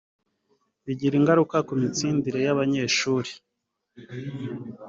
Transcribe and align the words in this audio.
bigira 0.85 1.15
ingaruka 1.19 1.57
ku 1.67 1.73
mitsindire 1.81 2.39
y’abanyeshuri 2.45 3.31